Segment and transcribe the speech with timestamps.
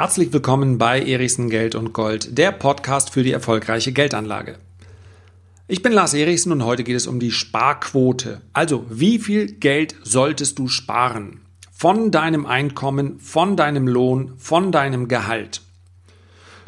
[0.00, 4.58] Herzlich willkommen bei Erichsen Geld und Gold, der Podcast für die erfolgreiche Geldanlage.
[5.68, 8.40] Ich bin Lars Erichsen und heute geht es um die Sparquote.
[8.54, 11.42] Also, wie viel Geld solltest du sparen?
[11.70, 15.60] Von deinem Einkommen, von deinem Lohn, von deinem Gehalt.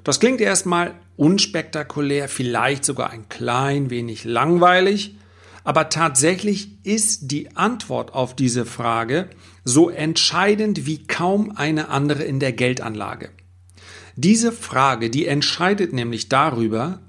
[0.05, 5.17] Das klingt erstmal unspektakulär, vielleicht sogar ein klein wenig langweilig,
[5.65, 9.31] aber tatsächlich ist die Antwort auf diese Frage
[9.65, 13.31] so entscheidend wie kaum eine andere in der Geldanlage.
[14.17, 17.01] Diese Frage, die entscheidet nämlich darüber,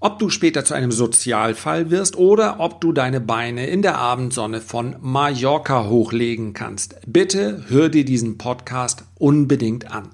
[0.00, 4.60] ob du später zu einem Sozialfall wirst oder ob du deine Beine in der Abendsonne
[4.60, 6.96] von Mallorca hochlegen kannst.
[7.06, 10.10] Bitte hör dir diesen Podcast unbedingt an.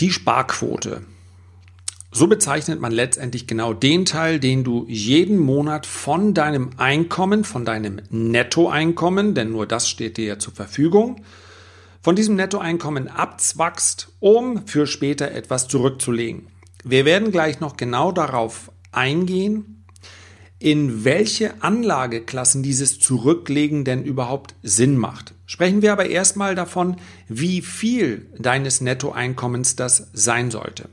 [0.00, 1.02] Die Sparquote.
[2.16, 7.66] So bezeichnet man letztendlich genau den Teil, den du jeden Monat von deinem Einkommen, von
[7.66, 11.20] deinem Nettoeinkommen, denn nur das steht dir ja zur Verfügung,
[12.00, 16.46] von diesem Nettoeinkommen abzwackst, um für später etwas zurückzulegen.
[16.84, 19.84] Wir werden gleich noch genau darauf eingehen,
[20.58, 25.34] in welche Anlageklassen dieses Zurücklegen denn überhaupt Sinn macht.
[25.44, 26.96] Sprechen wir aber erstmal davon,
[27.28, 30.88] wie viel deines Nettoeinkommens das sein sollte.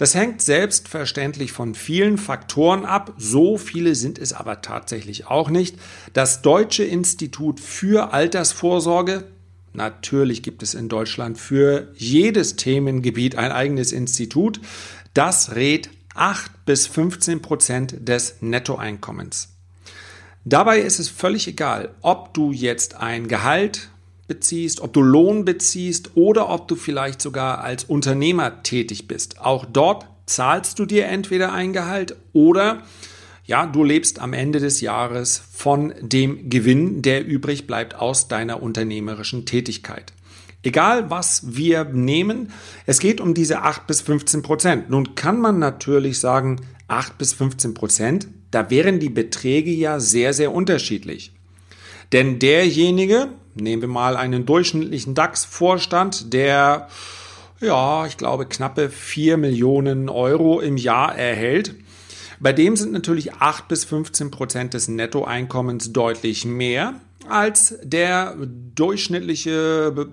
[0.00, 5.76] Das hängt selbstverständlich von vielen Faktoren ab, so viele sind es aber tatsächlich auch nicht.
[6.14, 9.24] Das Deutsche Institut für Altersvorsorge,
[9.74, 14.62] natürlich gibt es in Deutschland für jedes Themengebiet ein eigenes Institut,
[15.12, 19.50] das rät 8 bis 15 Prozent des Nettoeinkommens.
[20.46, 23.89] Dabei ist es völlig egal, ob du jetzt ein Gehalt
[24.30, 29.40] beziehst, ob du Lohn beziehst oder ob du vielleicht sogar als Unternehmer tätig bist.
[29.40, 32.82] Auch dort zahlst du dir entweder ein Gehalt oder
[33.44, 38.62] ja, du lebst am Ende des Jahres von dem Gewinn, der übrig bleibt aus deiner
[38.62, 40.12] unternehmerischen Tätigkeit.
[40.62, 42.52] Egal was wir nehmen,
[42.86, 44.90] es geht um diese 8 bis 15 Prozent.
[44.90, 50.32] Nun kann man natürlich sagen, 8 bis 15 Prozent, da wären die Beträge ja sehr,
[50.32, 51.32] sehr unterschiedlich.
[52.12, 56.88] Denn derjenige, nehmen wir mal einen durchschnittlichen DAX-Vorstand, der,
[57.60, 61.74] ja, ich glaube, knappe 4 Millionen Euro im Jahr erhält,
[62.40, 66.94] bei dem sind natürlich 8 bis 15 Prozent des Nettoeinkommens deutlich mehr
[67.28, 68.34] als der
[68.74, 70.08] durchschnittliche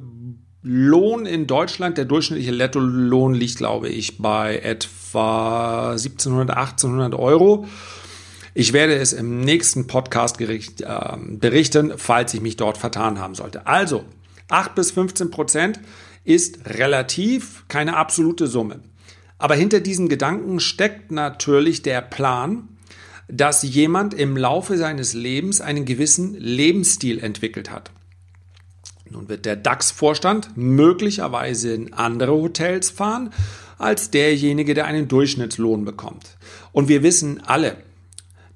[0.61, 1.97] Lohn in Deutschland.
[1.97, 7.65] Der durchschnittliche Nettolohn liegt, glaube ich, bei etwa 1700, 1800 Euro.
[8.59, 10.57] Ich werde es im nächsten Podcast äh,
[11.27, 13.67] berichten, falls ich mich dort vertan haben sollte.
[13.67, 14.03] Also,
[14.49, 15.79] 8 bis 15 Prozent
[16.23, 18.79] ist relativ keine absolute Summe.
[19.37, 22.67] Aber hinter diesen Gedanken steckt natürlich der Plan,
[23.27, 27.91] dass jemand im Laufe seines Lebens einen gewissen Lebensstil entwickelt hat.
[29.07, 33.29] Nun wird der DAX-Vorstand möglicherweise in andere Hotels fahren
[33.77, 36.37] als derjenige, der einen Durchschnittslohn bekommt.
[36.71, 37.77] Und wir wissen alle,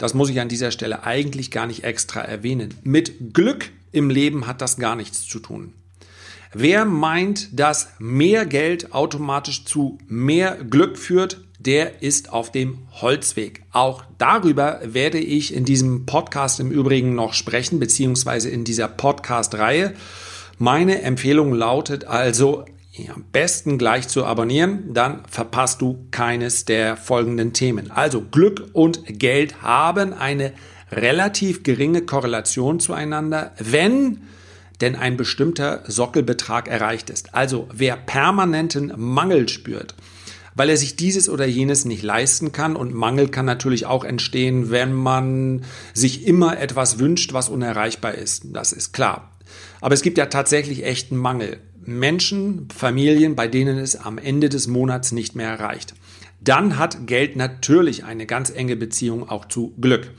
[0.02, 2.74] das muss ich an dieser Stelle eigentlich gar nicht extra erwähnen.
[2.82, 5.74] Mit Glück im Leben hat das gar nichts zu tun.
[6.54, 13.62] Wer meint, dass mehr Geld automatisch zu mehr Glück führt, der ist auf dem Holzweg.
[13.72, 19.94] Auch darüber werde ich in diesem Podcast im Übrigen noch sprechen, beziehungsweise in dieser Podcast-Reihe.
[20.58, 22.66] Meine Empfehlung lautet also,
[23.14, 27.90] am besten gleich zu abonnieren, dann verpasst du keines der folgenden Themen.
[27.90, 30.54] Also Glück und Geld haben eine
[30.92, 34.22] relativ geringe Korrelation zueinander, wenn
[34.82, 37.34] denn ein bestimmter Sockelbetrag erreicht ist.
[37.34, 39.96] Also wer permanenten Mangel spürt,
[40.56, 42.76] weil er sich dieses oder jenes nicht leisten kann.
[42.76, 45.64] Und Mangel kann natürlich auch entstehen, wenn man
[45.94, 48.44] sich immer etwas wünscht, was unerreichbar ist.
[48.52, 49.32] Das ist klar.
[49.80, 51.60] Aber es gibt ja tatsächlich echten Mangel.
[51.86, 55.94] Menschen, Familien, bei denen es am Ende des Monats nicht mehr erreicht.
[56.40, 60.12] Dann hat Geld natürlich eine ganz enge Beziehung auch zu Glück.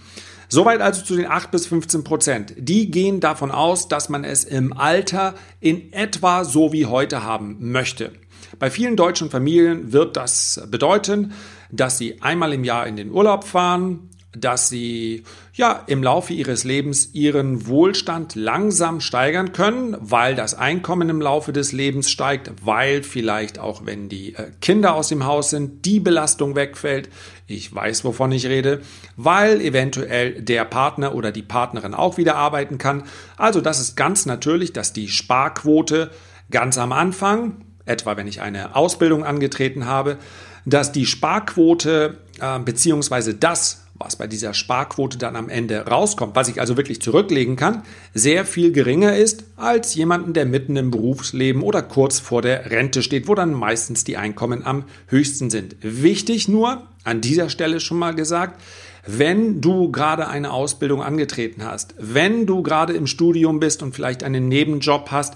[0.49, 2.55] Soweit also zu den 8 bis 15 Prozent.
[2.59, 7.57] Die gehen davon aus, dass man es im Alter in etwa so wie heute haben
[7.59, 8.13] möchte.
[8.59, 11.33] Bei vielen deutschen Familien wird das bedeuten,
[11.71, 16.65] dass sie einmal im Jahr in den Urlaub fahren, dass sie ja im Laufe ihres
[16.65, 23.03] Lebens ihren Wohlstand langsam steigern können, weil das Einkommen im Laufe des Lebens steigt, weil
[23.03, 27.11] vielleicht auch wenn die äh, Kinder aus dem Haus sind, die Belastung wegfällt.
[27.47, 28.81] Ich weiß, wovon ich rede,
[29.17, 33.05] weil eventuell der Partner oder die Partnerin auch wieder arbeiten kann.
[33.37, 36.11] Also das ist ganz natürlich, dass die Sparquote
[36.51, 40.17] ganz am Anfang, etwa wenn ich eine Ausbildung angetreten habe,
[40.65, 46.49] dass die Sparquote äh, beziehungsweise das, was bei dieser Sparquote dann am Ende rauskommt, was
[46.49, 47.83] ich also wirklich zurücklegen kann,
[48.15, 53.03] sehr viel geringer ist als jemanden, der mitten im Berufsleben oder kurz vor der Rente
[53.03, 55.77] steht, wo dann meistens die Einkommen am höchsten sind.
[55.81, 58.61] Wichtig nur, an dieser Stelle schon mal gesagt,
[59.07, 64.23] wenn du gerade eine Ausbildung angetreten hast, wenn du gerade im Studium bist und vielleicht
[64.23, 65.35] einen Nebenjob hast,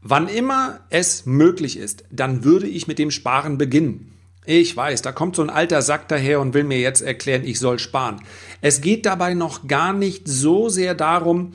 [0.00, 4.13] wann immer es möglich ist, dann würde ich mit dem Sparen beginnen.
[4.46, 7.58] Ich weiß, da kommt so ein alter Sack daher und will mir jetzt erklären, ich
[7.58, 8.20] soll sparen.
[8.60, 11.52] Es geht dabei noch gar nicht so sehr darum,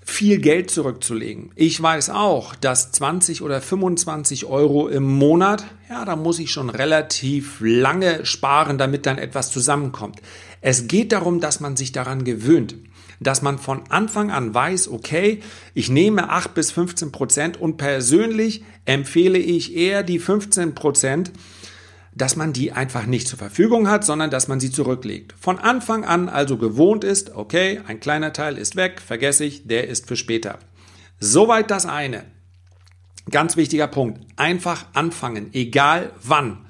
[0.00, 1.50] viel Geld zurückzulegen.
[1.56, 6.70] Ich weiß auch, dass 20 oder 25 Euro im Monat, ja, da muss ich schon
[6.70, 10.20] relativ lange sparen, damit dann etwas zusammenkommt.
[10.60, 12.76] Es geht darum, dass man sich daran gewöhnt
[13.20, 15.40] dass man von Anfang an weiß, okay,
[15.74, 21.30] ich nehme 8 bis 15 Prozent und persönlich empfehle ich eher die 15 Prozent,
[22.14, 25.34] dass man die einfach nicht zur Verfügung hat, sondern dass man sie zurücklegt.
[25.40, 29.88] Von Anfang an also gewohnt ist, okay, ein kleiner Teil ist weg, vergesse ich, der
[29.88, 30.58] ist für später.
[31.18, 32.24] Soweit das eine.
[33.30, 34.20] Ganz wichtiger Punkt.
[34.36, 36.66] Einfach anfangen, egal wann.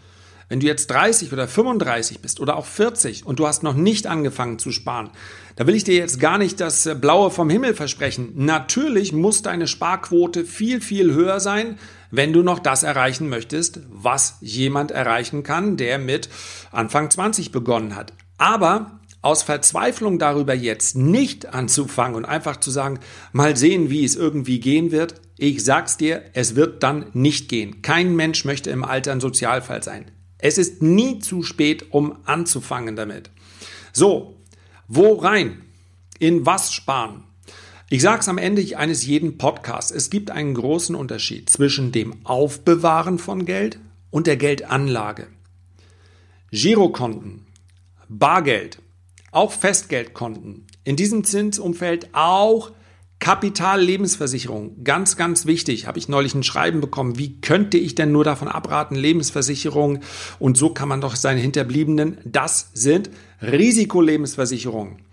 [0.49, 4.09] Wenn du jetzt 30 oder 35 bist oder auch 40 und du hast noch nicht
[4.09, 5.11] angefangen zu sparen,
[5.55, 8.33] da will ich dir jetzt gar nicht das Blaue vom Himmel versprechen.
[8.35, 11.79] Natürlich muss deine Sparquote viel, viel höher sein,
[12.11, 16.29] wenn du noch das erreichen möchtest, was jemand erreichen kann, der mit
[16.71, 18.13] Anfang 20 begonnen hat.
[18.39, 23.01] Aber aus Verzweiflung darüber jetzt nicht anzufangen und einfach zu sagen,
[23.33, 25.21] mal sehen, wie es irgendwie gehen wird.
[25.37, 27.83] Ich sag's dir, es wird dann nicht gehen.
[27.83, 30.11] Kein Mensch möchte im Alter ein Sozialfall sein.
[30.39, 33.31] Es ist nie zu spät, um anzufangen damit.
[33.93, 34.37] So,
[34.89, 35.63] wo rein?
[36.19, 37.25] In was sparen?
[37.93, 39.91] Ich sage es am Ende eines jeden Podcasts.
[39.91, 45.27] Es gibt einen großen Unterschied zwischen dem Aufbewahren von Geld und der Geldanlage.
[46.53, 47.47] Girokonten,
[48.09, 48.79] Bargeld,
[49.33, 52.71] auch Festgeldkonten, in diesem Zinsumfeld auch
[53.19, 57.19] Kapitallebensversicherung, ganz, ganz wichtig, habe ich neulich ein Schreiben bekommen.
[57.19, 59.99] Wie könnte ich denn nur davon abraten, Lebensversicherung
[60.39, 63.11] und so kann man doch seine Hinterbliebenen, das sind
[63.43, 65.10] Risikolebensversicherungen.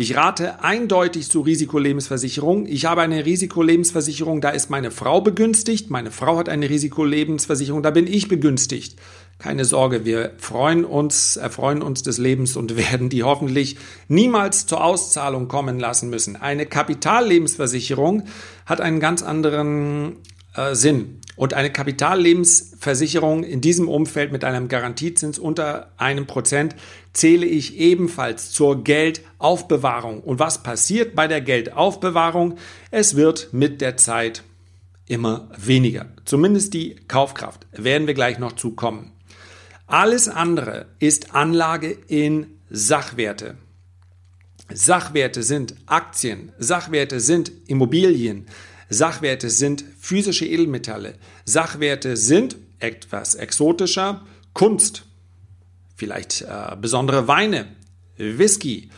[0.00, 2.64] Ich rate eindeutig zu Risikolebensversicherung.
[2.64, 5.90] Ich habe eine Risikolebensversicherung, da ist meine Frau begünstigt.
[5.90, 8.98] Meine Frau hat eine Risikolebensversicherung, da bin ich begünstigt.
[9.38, 13.76] Keine Sorge, wir freuen uns, erfreuen uns des Lebens und werden die hoffentlich
[14.08, 16.34] niemals zur Auszahlung kommen lassen müssen.
[16.34, 18.22] Eine Kapitallebensversicherung
[18.64, 20.16] hat einen ganz anderen
[20.54, 21.20] äh, Sinn.
[21.36, 26.74] Und eine Kapitallebensversicherung in diesem Umfeld mit einem Garantiezins unter einem Prozent
[27.12, 30.20] zähle ich ebenfalls zur Geldaufbewahrung.
[30.20, 32.56] Und was passiert bei der Geldaufbewahrung?
[32.90, 34.42] Es wird mit der Zeit
[35.06, 36.06] immer weniger.
[36.24, 37.66] Zumindest die Kaufkraft.
[37.72, 39.12] Werden wir gleich noch zukommen.
[39.86, 43.56] Alles andere ist Anlage in Sachwerte.
[44.72, 48.46] Sachwerte sind Aktien, Sachwerte sind Immobilien,
[48.88, 51.14] Sachwerte sind physische Edelmetalle.
[51.44, 55.06] Sachwerte sind etwas exotischer Kunst,
[56.00, 57.66] vielleicht äh, besondere Weine,
[58.16, 58.90] Whisky.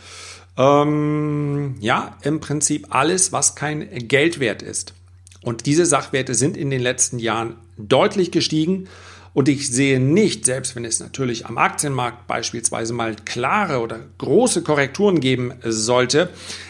[0.56, 4.94] Ähm, ja, im Prinzip alles, was kein Geld wert ist.
[5.42, 8.88] Und diese Sachwerte sind in den letzten Jahren deutlich gestiegen
[9.34, 14.62] und ich sehe nicht, selbst wenn es natürlich am Aktienmarkt beispielsweise mal klare oder große
[14.62, 16.28] Korrekturen geben sollte,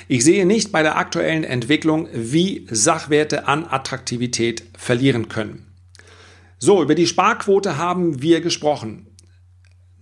[0.08, 5.66] ich sehe nicht bei der aktuellen Entwicklung, wie Sachwerte an Attraktivität verlieren können.
[6.58, 9.08] So, über die Sparquote haben wir gesprochen.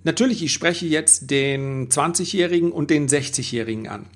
[0.02, 4.06] Natürlich, ich spreche jetzt den 20-Jährigen und den 60-Jährigen an.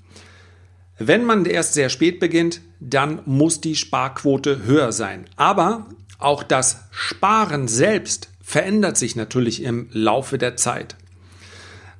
[0.98, 5.26] Wenn man erst sehr spät beginnt, dann muss die Sparquote höher sein.
[5.36, 5.88] Aber
[6.18, 10.96] auch das Sparen selbst verändert sich natürlich im Laufe der Zeit.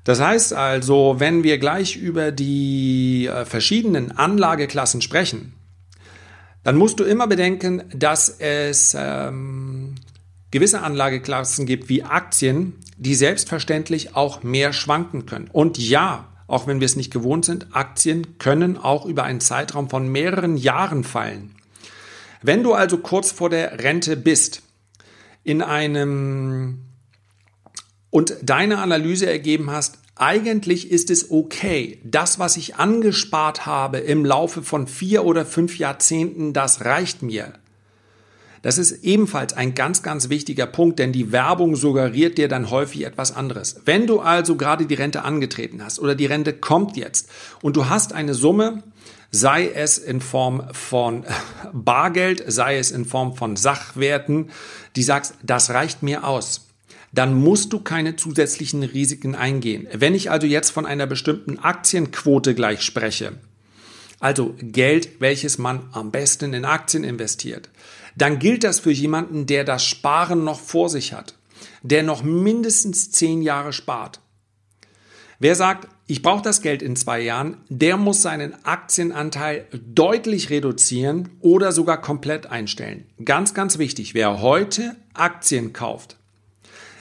[0.04, 5.54] Das heißt also, wenn wir gleich über die äh, verschiedenen Anlageklassen sprechen,
[6.62, 9.94] dann musst du immer bedenken, dass es ähm,
[10.50, 12.74] gewisse Anlageklassen gibt wie Aktien,
[13.04, 15.48] die selbstverständlich auch mehr schwanken können.
[15.52, 19.88] Und ja, auch wenn wir es nicht gewohnt sind, Aktien können auch über einen Zeitraum
[19.88, 21.54] von mehreren Jahren fallen.
[22.42, 24.62] Wenn du also kurz vor der Rente bist,
[25.44, 26.80] in einem
[28.10, 32.00] und deine Analyse ergeben hast, eigentlich ist es okay.
[32.04, 37.54] Das, was ich angespart habe im Laufe von vier oder fünf Jahrzehnten, das reicht mir.
[38.64, 43.04] Das ist ebenfalls ein ganz, ganz wichtiger Punkt, denn die Werbung suggeriert dir dann häufig
[43.04, 43.82] etwas anderes.
[43.84, 47.28] Wenn du also gerade die Rente angetreten hast oder die Rente kommt jetzt
[47.60, 48.82] und du hast eine Summe,
[49.30, 51.26] sei es in Form von
[51.74, 54.48] Bargeld, sei es in Form von Sachwerten,
[54.96, 56.62] die sagst, das reicht mir aus
[57.12, 59.86] dann musst du keine zusätzlichen Risiken eingehen.
[59.92, 63.34] Wenn ich also jetzt von einer bestimmten Aktienquote gleich spreche,
[64.18, 67.68] also Geld, welches man am besten in Aktien investiert,
[68.16, 71.34] dann gilt das für jemanden, der das Sparen noch vor sich hat,
[71.82, 74.20] der noch mindestens zehn Jahre spart.
[75.38, 81.30] Wer sagt, ich brauche das Geld in zwei Jahren, der muss seinen Aktienanteil deutlich reduzieren
[81.40, 83.06] oder sogar komplett einstellen.
[83.24, 86.16] Ganz, ganz wichtig, wer heute Aktien kauft,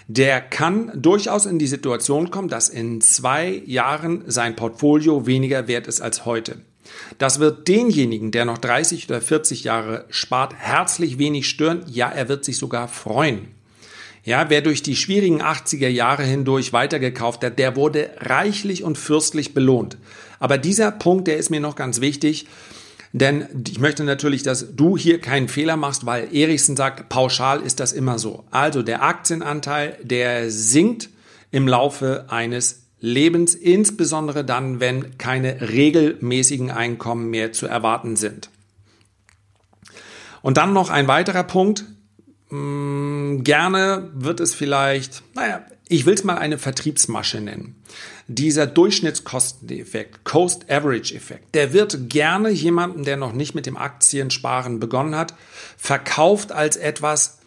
[0.08, 5.88] der kann durchaus in die Situation kommen, dass in zwei Jahren sein Portfolio weniger wert
[5.88, 6.62] ist als heute.
[7.18, 11.84] Das wird denjenigen, der noch 30 oder 40 Jahre spart, herzlich wenig stören.
[11.88, 13.48] Ja, er wird sich sogar freuen.
[14.26, 19.54] Ja, wer durch die schwierigen 80er Jahre hindurch weitergekauft hat, der wurde reichlich und fürstlich
[19.54, 19.98] belohnt.
[20.40, 22.48] Aber dieser Punkt, der ist mir noch ganz wichtig,
[23.12, 27.80] denn ich möchte natürlich, dass du hier keinen Fehler machst, weil Erichsen sagt, pauschal ist
[27.80, 28.44] das immer so.
[28.50, 31.10] Also der Aktienanteil, der sinkt
[31.52, 38.50] im Laufe eines Lebens, insbesondere dann, wenn keine regelmäßigen Einkommen mehr zu erwarten sind.
[40.42, 41.84] Und dann noch ein weiterer Punkt.
[42.48, 47.76] Hm, gerne wird es vielleicht, naja, ich will es mal eine Vertriebsmasche nennen.
[48.30, 54.80] Dieser Durchschnittskosteneffekt, Cost Average Effekt, der wird gerne jemanden, der noch nicht mit dem Aktiensparen
[54.80, 55.36] begonnen hat,
[55.76, 57.40] verkauft als etwas,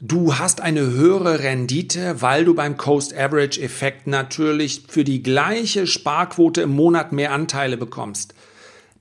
[0.00, 5.86] Du hast eine höhere Rendite, weil du beim Coast Average Effekt natürlich für die gleiche
[5.86, 8.34] Sparquote im Monat mehr Anteile bekommst.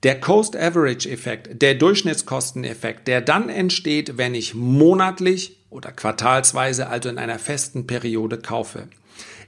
[0.04, 7.10] Der Coast Average Effekt, der Durchschnittskosteneffekt, der dann entsteht, wenn ich monatlich oder quartalsweise, also
[7.10, 8.88] in einer festen Periode kaufe,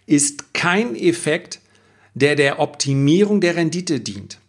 [0.07, 1.59] ist kein Effekt,
[2.15, 4.39] der der Optimierung der Rendite dient.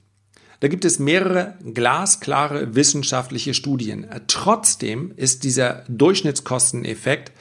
[0.60, 4.06] Da gibt es mehrere glasklare wissenschaftliche Studien.
[4.26, 7.32] Trotzdem ist dieser Durchschnittskosteneffekt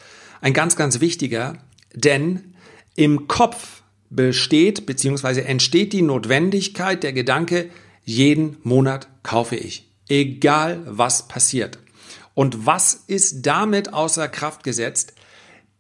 [0.42, 1.58] ein ganz, ganz wichtiger,
[1.94, 2.56] denn
[2.96, 5.42] im Kopf besteht bzw.
[5.42, 7.70] entsteht die Notwendigkeit, der Gedanke,
[8.04, 11.80] jeden Monat kaufe ich, egal was passiert.
[12.34, 15.14] Und was ist damit außer Kraft gesetzt?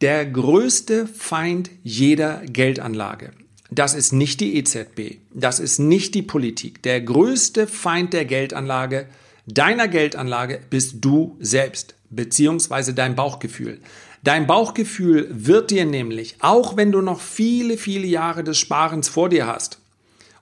[0.02, 3.32] Der größte Feind jeder Geldanlage.
[3.76, 6.82] Das ist nicht die EZB, das ist nicht die Politik.
[6.84, 9.08] Der größte Feind der Geldanlage,
[9.48, 13.82] deiner Geldanlage, bist du selbst, beziehungsweise dein Bauchgefühl.
[14.24, 19.28] Dein Bauchgefühl wird dir nämlich, auch wenn du noch viele, viele Jahre des Sparens vor
[19.28, 19.80] dir hast,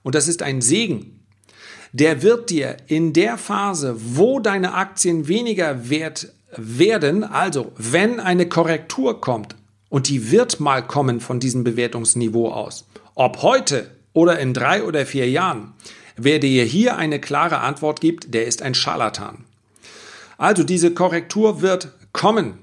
[0.04, 1.18] und das ist ein Segen,
[1.92, 8.48] der wird dir in der Phase, wo deine Aktien weniger wert werden, also wenn eine
[8.48, 9.56] Korrektur kommt,
[9.88, 15.06] und die wird mal kommen von diesem Bewertungsniveau aus, ob heute oder in drei oder
[15.06, 15.74] vier Jahren,
[16.16, 19.44] wer dir hier eine klare Antwort gibt, der ist ein Scharlatan.
[20.38, 22.58] Also diese Korrektur wird kommen.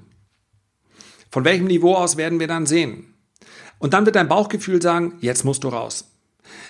[1.30, 3.14] Von welchem Niveau aus werden wir dann sehen?
[3.78, 6.04] Und dann wird dein Bauchgefühl sagen, jetzt musst du raus.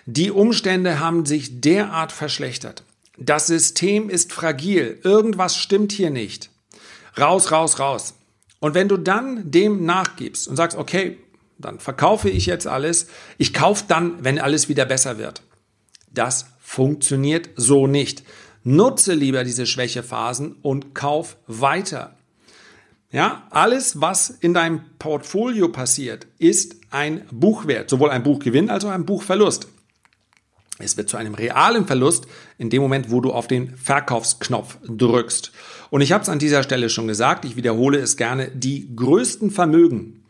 [0.06, 2.84] Die Umstände haben sich derart verschlechtert.
[3.18, 4.98] Das System ist fragil.
[5.02, 6.50] Irgendwas stimmt hier nicht.
[7.18, 8.14] Raus, raus, raus.
[8.60, 11.18] Und wenn du dann dem nachgibst und sagst, okay,
[11.64, 13.06] dann verkaufe ich jetzt alles.
[13.38, 15.42] Ich kaufe dann, wenn alles wieder besser wird.
[16.10, 18.22] Das funktioniert so nicht.
[18.64, 22.16] Nutze lieber diese Schwächephasen und kauf weiter.
[23.10, 28.90] Ja, alles, was in deinem Portfolio passiert, ist ein Buchwert, sowohl ein Buchgewinn als auch
[28.90, 29.68] ein Buchverlust.
[30.78, 32.26] Es wird zu einem realen Verlust
[32.58, 35.52] in dem Moment, wo du auf den Verkaufsknopf drückst.
[35.90, 39.50] Und ich habe es an dieser Stelle schon gesagt, ich wiederhole es gerne, die größten
[39.50, 40.21] Vermögen,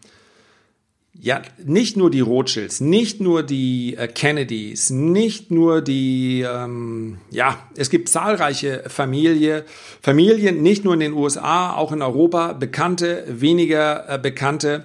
[1.25, 7.61] ja, nicht nur die Rothschilds, nicht nur die äh, Kennedys, nicht nur die, ähm, ja,
[7.77, 9.65] es gibt zahlreiche Familie,
[10.01, 14.85] Familien, nicht nur in den USA, auch in Europa, bekannte, weniger äh, bekannte.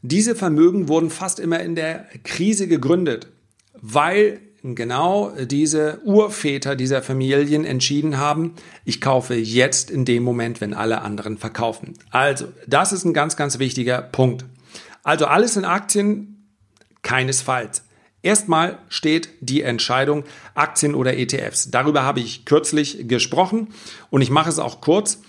[0.00, 3.26] Diese Vermögen wurden fast immer in der Krise gegründet,
[3.82, 10.72] weil genau diese Urväter dieser Familien entschieden haben, ich kaufe jetzt in dem Moment, wenn
[10.72, 11.94] alle anderen verkaufen.
[12.10, 14.44] Also, das ist ein ganz, ganz wichtiger Punkt.
[15.08, 16.50] Also alles in Aktien
[17.00, 17.82] keinesfalls.
[18.20, 20.24] Erstmal steht die Entscheidung
[20.54, 21.70] Aktien oder ETFs.
[21.70, 23.68] Darüber habe ich kürzlich gesprochen
[24.10, 25.22] und ich mache es auch kurz.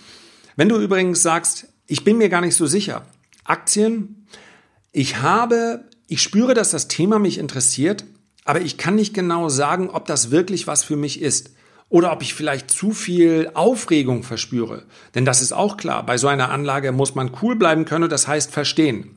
[0.54, 3.06] Wenn du übrigens sagst, ich bin mir gar nicht so sicher,
[3.44, 4.26] Aktien,
[4.92, 8.04] ich habe, ich spüre, dass das Thema mich interessiert,
[8.44, 11.54] aber ich kann nicht genau sagen, ob das wirklich was für mich ist
[11.88, 14.84] oder ob ich vielleicht zu viel Aufregung verspüre.
[15.14, 18.28] Denn das ist auch klar, bei so einer Anlage muss man cool bleiben können, das
[18.28, 19.16] heißt verstehen.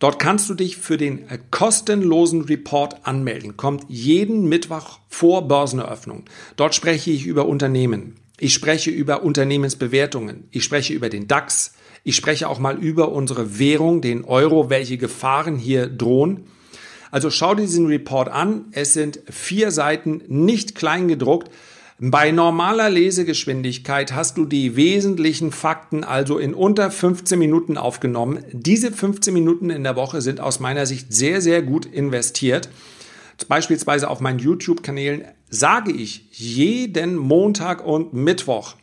[0.00, 3.58] Dort kannst du dich für den äh, kostenlosen Report anmelden.
[3.58, 6.24] Kommt jeden Mittwoch vor Börseneröffnung.
[6.56, 8.16] Dort spreche ich über Unternehmen.
[8.38, 10.48] Ich spreche über Unternehmensbewertungen.
[10.50, 11.74] Ich spreche über den DAX.
[12.02, 16.46] Ich spreche auch mal über unsere Währung, den Euro, welche Gefahren hier drohen.
[17.10, 18.66] Also schau dir diesen Report an.
[18.72, 21.50] Es sind vier Seiten, nicht klein gedruckt.
[22.02, 28.42] Bei normaler Lesegeschwindigkeit hast du die wesentlichen Fakten also in unter 15 Minuten aufgenommen.
[28.52, 32.70] Diese 15 Minuten in der Woche sind aus meiner Sicht sehr, sehr gut investiert.
[33.48, 38.76] Beispielsweise auf meinen YouTube-Kanälen sage ich jeden Montag und Mittwoch.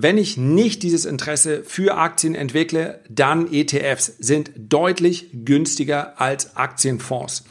[0.00, 7.42] Wenn ich nicht dieses Interesse für Aktien entwickle, dann ETFs sind deutlich günstiger als Aktienfonds.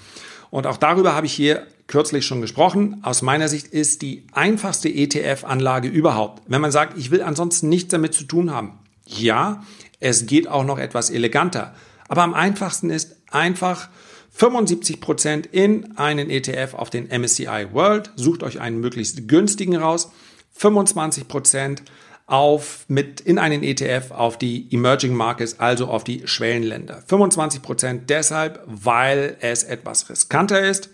[0.50, 3.02] Und auch darüber habe ich hier kürzlich schon gesprochen.
[3.04, 6.42] Aus meiner Sicht ist die einfachste ETF-Anlage überhaupt.
[6.48, 8.80] Wenn man sagt, ich will ansonsten nichts damit zu tun haben.
[9.06, 9.66] Ja,
[10.00, 11.76] es geht auch noch etwas eleganter.
[12.08, 13.90] Aber am einfachsten ist einfach
[14.32, 18.12] 75 Prozent in einen ETF auf den MSCI World.
[18.16, 20.12] Sucht euch einen möglichst günstigen raus.
[20.54, 21.84] 25 Prozent
[22.28, 27.02] auf, mit in einen ETF auf die Emerging Markets, also auf die Schwellenländer.
[27.08, 30.90] 25 Prozent deshalb, weil es etwas riskanter ist.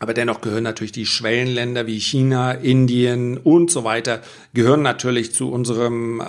[0.00, 4.20] Aber dennoch gehören natürlich die Schwellenländer wie China, Indien und so weiter,
[4.54, 6.24] gehören natürlich zu unserem, äh,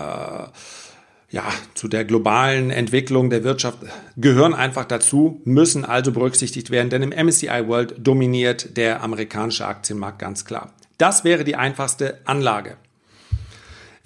[1.32, 1.44] ja,
[1.74, 3.80] zu der globalen Entwicklung der Wirtschaft,
[4.18, 10.20] gehören einfach dazu, müssen also berücksichtigt werden, denn im MSCI World dominiert der amerikanische Aktienmarkt
[10.20, 10.74] ganz klar.
[11.00, 12.78] Das wäre die einfachste Anlage.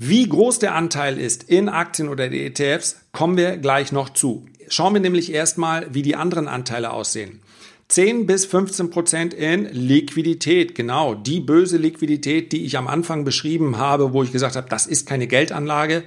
[0.05, 4.45] Wie groß der Anteil ist in Aktien oder ETFs, kommen wir gleich noch zu.
[4.67, 7.39] Schauen wir nämlich erstmal, wie die anderen Anteile aussehen.
[7.87, 13.77] 10 bis 15 Prozent in Liquidität, genau, die böse Liquidität, die ich am Anfang beschrieben
[13.77, 16.03] habe, wo ich gesagt habe, das ist keine Geldanlage,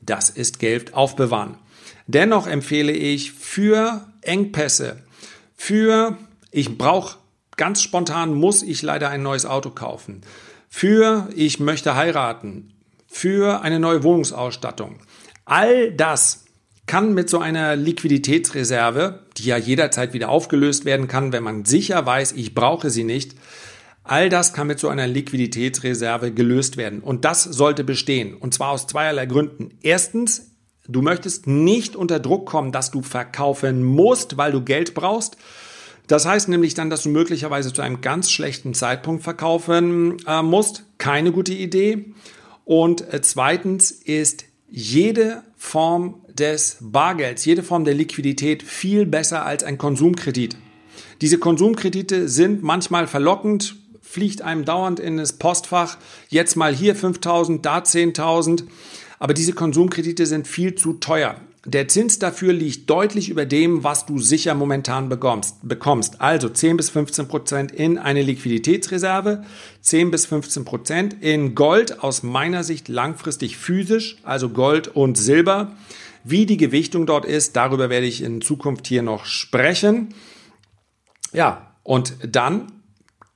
[0.00, 1.56] das ist Geld aufbewahren.
[2.06, 5.02] Dennoch empfehle ich für Engpässe,
[5.56, 6.16] für
[6.52, 7.18] ich brauche
[7.56, 10.20] ganz spontan muss ich leider ein neues Auto kaufen,
[10.68, 12.74] für ich möchte heiraten,
[13.10, 15.00] für eine neue Wohnungsausstattung.
[15.44, 16.44] All das
[16.86, 22.06] kann mit so einer Liquiditätsreserve, die ja jederzeit wieder aufgelöst werden kann, wenn man sicher
[22.06, 23.34] weiß, ich brauche sie nicht,
[24.04, 27.00] all das kann mit so einer Liquiditätsreserve gelöst werden.
[27.00, 28.34] Und das sollte bestehen.
[28.34, 29.70] Und zwar aus zweierlei Gründen.
[29.82, 30.52] Erstens,
[30.88, 35.36] du möchtest nicht unter Druck kommen, dass du verkaufen musst, weil du Geld brauchst.
[36.06, 40.84] Das heißt nämlich dann, dass du möglicherweise zu einem ganz schlechten Zeitpunkt verkaufen äh, musst.
[40.98, 42.14] Keine gute Idee.
[42.70, 49.64] Und äh, zweitens ist jede Form des Bargelds, jede Form der Liquidität viel besser als
[49.64, 50.56] ein Konsumkredit.
[51.20, 57.66] Diese Konsumkredite sind manchmal verlockend, fliegt einem dauernd in das Postfach, jetzt mal hier 5000,
[57.66, 58.62] da 10.000,
[59.18, 61.40] aber diese Konsumkredite sind viel zu teuer.
[61.66, 66.20] Der Zins dafür liegt deutlich über dem, was du sicher momentan bekommst.
[66.20, 69.44] Also 10 bis 15 Prozent in eine Liquiditätsreserve,
[69.82, 75.76] 10 bis 15 Prozent in Gold, aus meiner Sicht langfristig physisch, also Gold und Silber.
[76.24, 80.14] Wie die Gewichtung dort ist, darüber werde ich in Zukunft hier noch sprechen.
[81.34, 82.72] Ja, und dann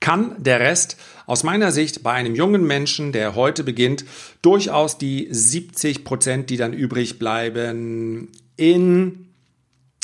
[0.05, 4.05] kann der Rest aus meiner Sicht bei einem jungen Menschen, der heute beginnt,
[4.43, 9.29] durchaus die 70 Prozent, die dann übrig bleiben, in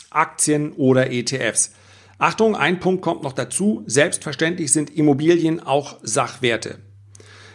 [0.10, 1.74] Aktien oder ETFs.
[2.18, 3.84] Achtung, ein Punkt kommt noch dazu.
[3.86, 6.80] Selbstverständlich sind Immobilien auch Sachwerte.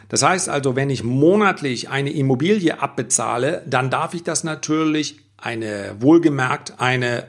[0.08, 5.96] Das heißt also, wenn ich monatlich eine Immobilie abbezahle, dann darf ich das natürlich eine
[5.98, 7.26] wohlgemerkt eine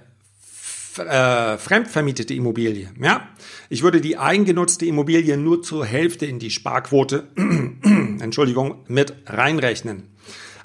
[1.00, 2.90] äh, fremdvermietete Immobilie.
[3.02, 3.30] Ja?
[3.70, 7.28] Ich würde die eigengenutzte Immobilie nur zur Hälfte in die Sparquote,
[8.20, 10.04] Entschuldigung, mit reinrechnen.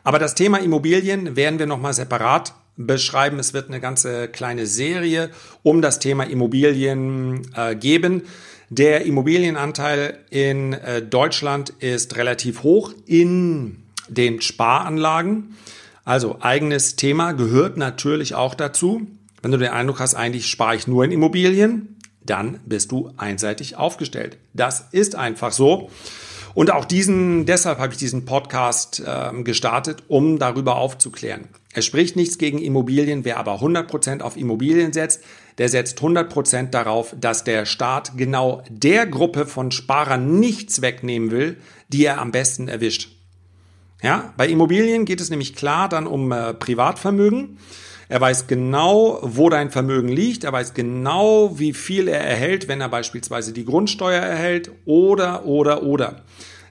[0.04, 3.38] Aber das Thema Immobilien werden wir nochmal separat beschreiben.
[3.38, 5.30] Es wird eine ganze kleine Serie
[5.62, 8.22] um das Thema Immobilien äh, geben.
[8.70, 15.56] Der Immobilienanteil in äh, Deutschland ist relativ hoch in den Sparanlagen.
[16.04, 19.06] Also eigenes Thema gehört natürlich auch dazu.
[19.42, 23.76] Wenn du den Eindruck hast, eigentlich spare ich nur in Immobilien, dann bist du einseitig
[23.76, 24.38] aufgestellt.
[24.54, 25.90] Das ist einfach so.
[26.54, 31.48] Und auch diesen, deshalb habe ich diesen Podcast äh, gestartet, um darüber aufzuklären.
[31.72, 33.24] Es spricht nichts gegen Immobilien.
[33.24, 35.22] Wer aber 100% auf Immobilien setzt,
[35.58, 41.56] der setzt 100% darauf, dass der Staat genau der Gruppe von Sparern nichts wegnehmen will,
[41.88, 43.08] die er am besten erwischt.
[44.02, 47.58] Ja, bei Immobilien geht es nämlich klar dann um äh, Privatvermögen.
[48.12, 50.44] Er weiß genau, wo dein Vermögen liegt.
[50.44, 55.82] Er weiß genau, wie viel er erhält, wenn er beispielsweise die Grundsteuer erhält oder, oder,
[55.82, 56.16] oder.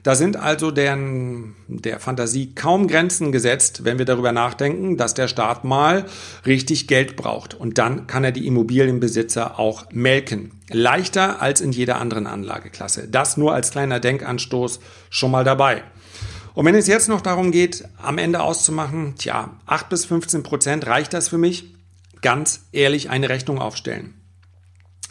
[0.04, 5.26] Da sind also deren, der Fantasie kaum Grenzen gesetzt, wenn wir darüber nachdenken, dass der
[5.26, 6.04] Staat mal
[6.46, 7.54] richtig Geld braucht.
[7.54, 10.52] Und dann kann er die Immobilienbesitzer auch melken.
[10.70, 13.08] Leichter als in jeder anderen Anlageklasse.
[13.08, 14.78] Das nur als kleiner Denkanstoß
[15.10, 15.82] schon mal dabei.
[16.54, 20.86] Und wenn es jetzt noch darum geht, am Ende auszumachen, tja, 8 bis 15 Prozent,
[20.86, 21.72] reicht das für mich?
[22.20, 24.14] Ganz ehrlich eine Rechnung aufstellen.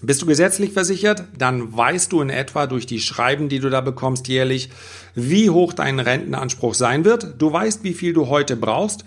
[0.03, 3.81] Bist du gesetzlich versichert, dann weißt du in etwa durch die Schreiben, die du da
[3.81, 4.69] bekommst jährlich,
[5.13, 7.35] wie hoch dein Rentenanspruch sein wird.
[7.37, 9.05] Du weißt, wie viel du heute brauchst.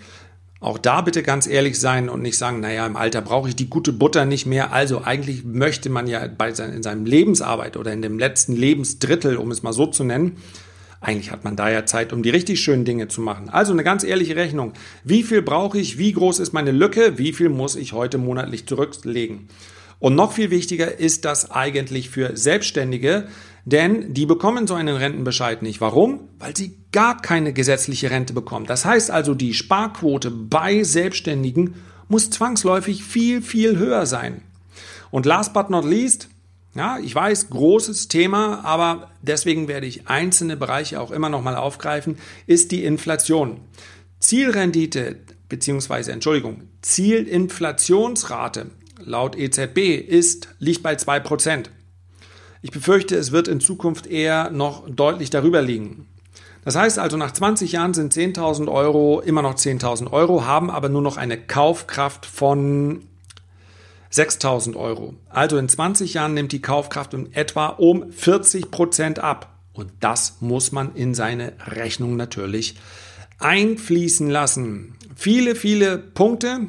[0.61, 3.69] Auch da bitte ganz ehrlich sein und nicht sagen, naja, im Alter brauche ich die
[3.69, 4.71] gute Butter nicht mehr.
[4.71, 9.35] Also eigentlich möchte man ja bei sein, in seinem Lebensarbeit oder in dem letzten Lebensdrittel,
[9.35, 10.37] um es mal so zu nennen,
[11.05, 13.49] eigentlich hat man da ja Zeit, um die richtig schönen Dinge zu machen.
[13.49, 14.73] Also eine ganz ehrliche Rechnung.
[15.03, 15.97] Wie viel brauche ich?
[15.97, 17.17] Wie groß ist meine Lücke?
[17.17, 19.47] Wie viel muss ich heute monatlich zurücklegen?
[19.99, 23.27] Und noch viel wichtiger ist das eigentlich für Selbstständige,
[23.65, 25.79] denn die bekommen so einen Rentenbescheid nicht.
[25.79, 26.21] Warum?
[26.39, 28.65] Weil sie gar keine gesetzliche Rente bekommen.
[28.65, 31.75] Das heißt also, die Sparquote bei Selbstständigen
[32.07, 34.41] muss zwangsläufig viel, viel höher sein.
[35.11, 36.29] Und last but not least,
[36.75, 41.55] ja, ich weiß, großes Thema, aber deswegen werde ich einzelne Bereiche auch immer noch mal
[41.55, 43.61] aufgreifen, ist die Inflation.
[44.19, 48.67] Zielrendite beziehungsweise Entschuldigung, Zielinflationsrate
[48.99, 51.65] laut EZB ist liegt bei 2%.
[52.61, 56.07] Ich befürchte, es wird in Zukunft eher noch deutlich darüber liegen.
[56.65, 60.89] Das heißt also, nach 20 Jahren sind 10.000 Euro immer noch 10.000 Euro, haben aber
[60.89, 63.03] nur noch eine Kaufkraft von
[64.15, 65.13] 6000 Euro.
[65.29, 69.59] Also in 20 Jahren nimmt die Kaufkraft in etwa um 40 Prozent ab.
[69.73, 72.75] Und das muss man in seine Rechnung natürlich
[73.39, 74.95] einfließen lassen.
[75.15, 76.61] Viele, viele Punkte.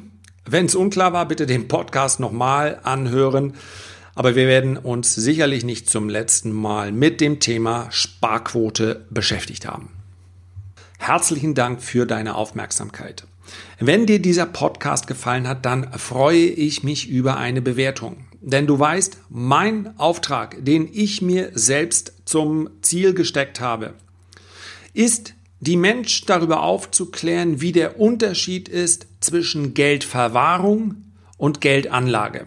[0.44, 3.54] Wenn es unklar war, bitte den Podcast nochmal anhören.
[4.16, 9.90] Aber wir werden uns sicherlich nicht zum letzten Mal mit dem Thema Sparquote beschäftigt haben.
[10.98, 13.26] Herzlichen Dank für deine Aufmerksamkeit.
[13.78, 18.24] Wenn dir dieser Podcast gefallen hat, dann freue ich mich über eine Bewertung.
[18.40, 23.94] Denn du weißt, mein Auftrag, den ich mir selbst zum Ziel gesteckt habe,
[24.94, 30.96] ist, die Mensch darüber aufzuklären, wie der Unterschied ist zwischen Geldverwahrung
[31.38, 32.46] und Geldanlage.